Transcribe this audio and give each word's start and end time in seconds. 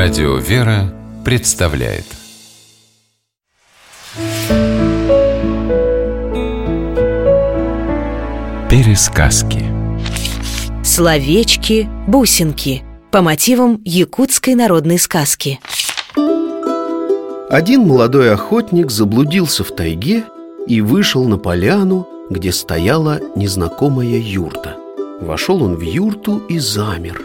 Радио 0.00 0.36
«Вера» 0.36 0.94
представляет 1.24 2.04
Пересказки 8.70 9.64
Словечки, 10.84 11.88
бусинки 12.06 12.84
По 13.10 13.22
мотивам 13.22 13.80
якутской 13.84 14.54
народной 14.54 15.00
сказки 15.00 15.58
Один 17.50 17.80
молодой 17.80 18.32
охотник 18.32 18.92
заблудился 18.92 19.64
в 19.64 19.74
тайге 19.74 20.22
и 20.68 20.80
вышел 20.80 21.24
на 21.24 21.38
поляну, 21.38 22.06
где 22.30 22.52
стояла 22.52 23.18
незнакомая 23.34 24.16
юрта. 24.16 24.76
Вошел 25.20 25.60
он 25.60 25.74
в 25.74 25.80
юрту 25.80 26.38
и 26.48 26.60
замер. 26.60 27.20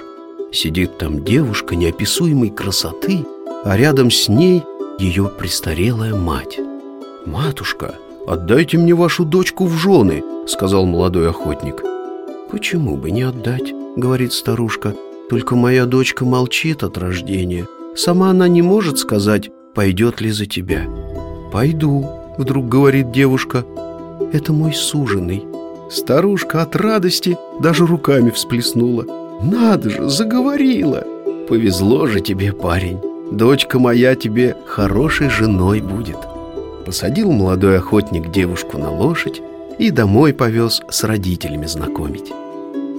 Сидит 0.54 1.00
там 1.00 1.24
девушка 1.26 1.76
неописуемой 1.76 2.52
красоты, 2.52 3.26
а 3.66 3.76
рядом 3.76 4.12
с 4.12 4.30
ней 4.30 4.64
ее 5.00 5.28
престарелая 5.36 6.14
мать. 6.14 6.60
«Матушка, 7.26 7.96
отдайте 8.28 8.78
мне 8.78 8.94
вашу 8.94 9.26
дочку 9.26 9.66
в 9.66 9.74
жены»,— 9.74 10.24
сказал 10.48 10.86
молодой 10.86 11.28
охотник. 11.28 11.82
«Почему 12.52 12.98
бы 12.98 13.10
не 13.10 13.24
отдать?»— 13.24 13.74
говорит 13.98 14.32
старушка. 14.32 14.96
«Только 15.28 15.56
моя 15.56 15.86
дочка 15.88 16.24
молчит 16.24 16.84
от 16.84 17.00
рождения. 17.00 17.68
Сама 17.96 18.30
она 18.30 18.48
не 18.48 18.62
может 18.62 19.00
сказать, 19.00 19.50
пойдет 19.74 20.22
ли 20.22 20.30
за 20.30 20.46
тебя». 20.46 20.86
«Пойду»,— 21.52 22.08
вдруг 22.38 22.70
говорит 22.70 23.12
девушка. 23.12 23.66
«Это 24.32 24.54
мой 24.54 24.74
суженый». 24.74 25.46
Старушка 25.90 26.62
от 26.62 26.76
радости 26.76 27.38
даже 27.60 27.88
руками 27.88 28.30
всплеснула. 28.30 29.23
«Надо 29.44 29.90
же, 29.90 30.10
заговорила!» 30.10 31.04
«Повезло 31.48 32.08
же 32.08 32.22
тебе, 32.22 32.54
парень. 32.54 33.00
Дочка 33.32 33.80
моя 33.80 34.16
тебе 34.16 34.56
хорошей 34.66 35.30
женой 35.30 35.82
будет». 35.82 36.18
Посадил 36.86 37.32
молодой 37.32 37.78
охотник 37.78 38.32
девушку 38.32 38.78
на 38.78 38.90
лошадь 38.92 39.42
и 39.78 39.92
домой 39.92 40.34
повез 40.34 40.82
с 40.90 41.04
родителями 41.04 41.66
знакомить. 41.66 42.32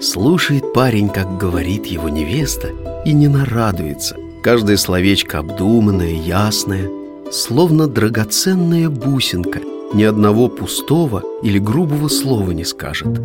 Слушает 0.03 0.73
парень, 0.75 1.09
как 1.09 1.39
говорит 1.39 1.87
его 1.87 2.09
невеста, 2.09 2.69
и 3.05 3.13
не 3.13 3.29
нарадуется. 3.29 4.17
Каждое 4.43 4.77
словечко 4.77 5.39
обдуманное, 5.39 6.13
ясное, 6.13 6.91
словно 7.31 7.87
драгоценная 7.87 8.91
бусинка, 8.91 9.61
ни 9.95 10.03
одного 10.03 10.49
пустого 10.49 11.23
или 11.43 11.59
грубого 11.59 12.09
слова 12.09 12.51
не 12.51 12.65
скажет. 12.65 13.21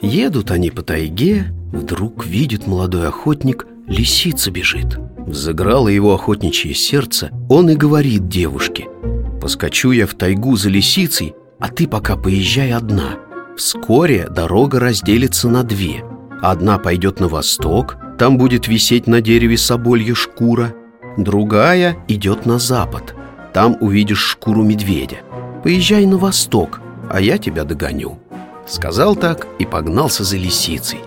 Едут 0.00 0.50
они 0.50 0.70
по 0.70 0.82
тайге, 0.82 1.46
вдруг 1.74 2.24
видит 2.24 2.66
молодой 2.66 3.08
охотник, 3.08 3.66
лисица 3.86 4.50
бежит. 4.50 4.98
Взыграло 5.26 5.88
его 5.88 6.14
охотничье 6.14 6.74
сердце, 6.74 7.30
он 7.48 7.70
и 7.70 7.74
говорит 7.74 8.28
девушке, 8.28 8.88
«Поскочу 9.40 9.90
я 9.90 10.06
в 10.06 10.14
тайгу 10.14 10.56
за 10.56 10.70
лисицей, 10.70 11.34
а 11.58 11.68
ты 11.68 11.86
пока 11.86 12.16
поезжай 12.16 12.72
одна. 12.72 13.18
Вскоре 13.56 14.28
дорога 14.28 14.80
разделится 14.80 15.48
на 15.48 15.62
две. 15.62 16.04
Одна 16.42 16.78
пойдет 16.78 17.20
на 17.20 17.28
восток, 17.28 17.96
там 18.18 18.38
будет 18.38 18.68
висеть 18.68 19.06
на 19.06 19.20
дереве 19.20 19.56
соболья 19.56 20.14
шкура, 20.14 20.74
другая 21.16 21.96
идет 22.08 22.46
на 22.46 22.58
запад, 22.58 23.14
там 23.52 23.76
увидишь 23.80 24.18
шкуру 24.18 24.62
медведя. 24.62 25.18
Поезжай 25.62 26.06
на 26.06 26.18
восток, 26.18 26.80
а 27.10 27.20
я 27.20 27.38
тебя 27.38 27.64
догоню». 27.64 28.18
Сказал 28.66 29.14
так 29.14 29.46
и 29.58 29.66
погнался 29.66 30.24
за 30.24 30.38
лисицей. 30.38 31.00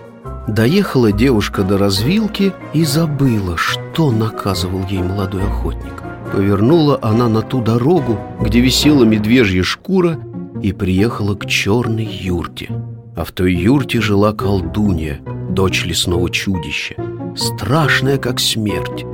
Доехала 0.48 1.12
девушка 1.12 1.62
до 1.62 1.76
развилки 1.76 2.54
и 2.72 2.82
забыла, 2.82 3.58
что 3.58 4.10
наказывал 4.10 4.82
ей 4.88 5.02
молодой 5.02 5.42
охотник. 5.42 6.02
Повернула 6.32 6.98
она 7.02 7.28
на 7.28 7.42
ту 7.42 7.60
дорогу, 7.60 8.18
где 8.40 8.60
висела 8.60 9.04
медвежья 9.04 9.62
шкура, 9.62 10.18
и 10.62 10.72
приехала 10.72 11.34
к 11.34 11.46
черной 11.46 12.06
юрте. 12.06 12.70
А 13.14 13.24
в 13.24 13.32
той 13.32 13.54
юрте 13.54 14.00
жила 14.00 14.32
колдунья, 14.32 15.20
дочь 15.50 15.84
лесного 15.84 16.30
чудища, 16.30 16.94
страшная, 17.36 18.16
как 18.16 18.40
смерть. 18.40 19.04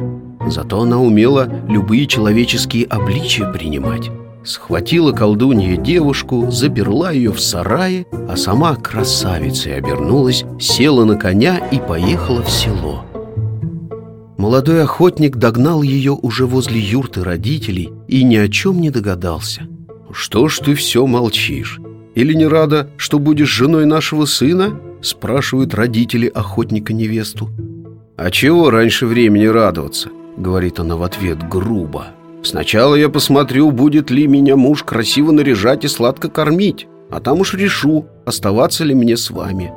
Зато 0.47 0.83
она 0.83 1.00
умела 1.00 1.49
любые 1.69 2.06
человеческие 2.06 2.84
обличия 2.84 3.50
принимать. 3.50 4.09
Схватила 4.44 5.12
колдунья 5.12 5.77
девушку, 5.78 6.50
заперла 6.50 7.10
ее 7.10 7.32
в 7.32 7.41
сарае, 7.41 8.06
а 8.28 8.37
сама 8.37 8.77
красавицей 8.77 9.77
обернулась, 9.77 10.44
села 10.60 11.05
на 11.05 11.16
коня 11.16 11.56
и 11.71 11.78
поехала 11.78 12.43
в 12.43 12.50
село. 12.50 13.05
Молодой 14.37 14.82
охотник 14.82 15.37
догнал 15.37 15.82
ее 15.82 16.12
уже 16.12 16.44
возле 16.44 16.78
юрты 16.78 17.25
родителей 17.25 17.91
и 18.09 18.22
ни 18.22 18.37
о 18.37 18.49
чем 18.49 18.81
не 18.81 18.91
догадался. 18.91 19.62
«Что 20.12 20.49
ж 20.49 20.59
ты 20.59 20.75
все 20.75 21.06
молчишь? 21.06 21.81
Или 22.15 22.34
не 22.34 22.47
рада, 22.47 22.91
что 22.99 23.19
будешь 23.19 23.49
женой 23.49 23.87
нашего 23.87 24.26
сына?» 24.26 24.78
спрашивают 25.00 25.75
родители 25.75 26.26
охотника 26.26 26.93
невесту. 26.93 27.49
«А 28.16 28.31
чего 28.31 28.71
раньше 28.71 29.06
времени 29.06 29.47
радоваться?» 29.47 30.11
говорит 30.37 30.78
она 30.81 30.97
в 30.97 31.03
ответ 31.03 31.49
грубо. 31.49 32.09
Сначала 32.44 32.94
я 32.94 33.09
посмотрю, 33.09 33.71
будет 33.71 34.10
ли 34.10 34.27
меня 34.27 34.55
муж 34.55 34.84
красиво 34.84 35.32
наряжать 35.32 35.84
и 35.84 35.88
сладко 35.88 36.28
кормить, 36.28 36.87
а 37.10 37.19
там 37.21 37.41
уж 37.41 37.55
решу, 37.55 38.06
оставаться 38.27 38.84
ли 38.84 38.94
мне 38.94 39.16
с 39.16 39.31
вами. 39.31 39.72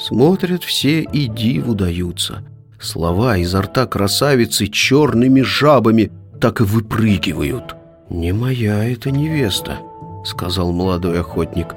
Смотрят 0.00 0.64
все 0.64 1.02
и 1.02 1.28
диву 1.28 1.74
даются. 1.74 2.42
Слова 2.80 3.36
изо 3.36 3.62
рта 3.62 3.86
красавицы 3.86 4.66
черными 4.66 5.42
жабами 5.42 6.10
так 6.40 6.60
и 6.60 6.64
выпрыгивают. 6.64 7.76
«Не 8.10 8.32
моя 8.32 8.84
эта 8.84 9.10
невеста»,— 9.12 9.78
сказал 10.24 10.72
молодой 10.72 11.20
охотник. 11.20 11.76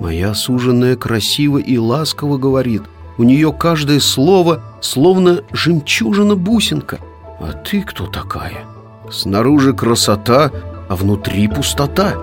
«Моя 0.00 0.34
суженая 0.34 0.96
красиво 0.96 1.58
и 1.58 1.78
ласково 1.78 2.36
говорит. 2.36 2.82
У 3.16 3.22
нее 3.22 3.52
каждое 3.52 4.00
слово 4.00 4.62
словно 4.80 5.42
жемчужина-бусинка. 5.52 6.98
А 7.40 7.52
ты 7.52 7.82
кто 7.82 8.06
такая?» 8.06 8.64
Снаружи 9.10 9.72
красота, 9.72 10.50
а 10.88 10.96
внутри 10.96 11.48
пустота. 11.48 12.14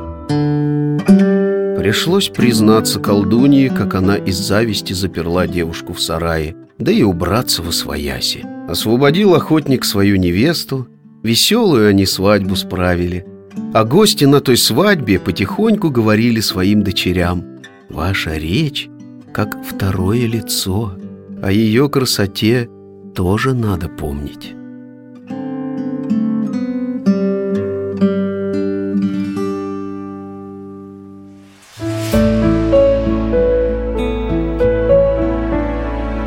Пришлось 1.77 2.29
признаться 2.29 2.99
колдунье, 2.99 3.69
как 3.69 3.95
она 3.95 4.15
из 4.15 4.37
зависти 4.37 4.93
заперла 4.93 5.45
девушку 5.45 5.93
в 5.93 6.01
сарае 6.01 6.55
Да 6.79 6.91
и 6.91 7.03
убраться 7.03 7.61
во 7.61 7.71
свояси. 7.71 8.43
Освободил 8.67 9.35
охотник 9.35 9.85
свою 9.85 10.15
невесту 10.15 10.87
Веселую 11.21 11.89
они 11.89 12.07
свадьбу 12.07 12.55
справили 12.55 13.25
А 13.73 13.83
гости 13.83 14.25
на 14.25 14.41
той 14.41 14.57
свадьбе 14.57 15.19
потихоньку 15.19 15.91
говорили 15.91 16.39
своим 16.39 16.81
дочерям. 16.81 17.43
Ваша 17.89 18.35
речь 18.37 18.89
как 19.31 19.55
второе 19.63 20.25
лицо 20.25 20.93
О 21.43 21.51
ее 21.51 21.87
красоте 21.89 22.67
тоже 23.13 23.53
надо 23.53 23.89
помнить 23.89 24.55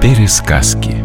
Пересказки 0.08 0.97